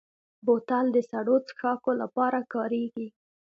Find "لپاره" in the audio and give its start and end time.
2.01-2.39